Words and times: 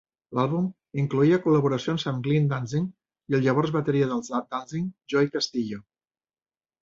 L'àlbum 0.37 0.63
incloïa 1.01 1.37
col·laboracions 1.43 2.05
amb 2.11 2.23
Gleen 2.27 2.47
Danzig 2.53 2.87
i 3.33 3.37
el 3.39 3.45
llavors 3.47 3.75
bateria 3.77 4.07
dels 4.13 4.33
Danzig 4.55 4.87
Joey 5.15 5.31
Castillo. 5.37 5.83